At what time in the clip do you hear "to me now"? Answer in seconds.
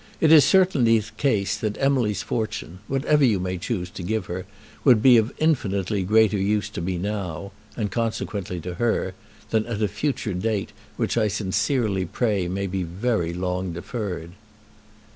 6.69-7.51